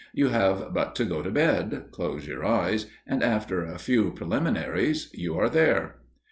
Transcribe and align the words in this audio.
You 0.15 0.29
have 0.29 0.73
but 0.73 0.95
to 0.95 1.05
go 1.05 1.21
to 1.21 1.29
bed, 1.29 1.89
close 1.91 2.25
your 2.25 2.43
eyes, 2.43 2.87
and 3.05 3.21
after 3.21 3.63
a 3.63 3.77
few 3.77 4.09
preliminaries 4.13 5.11
you 5.13 5.37
are 5.37 5.47
there! 5.47 5.97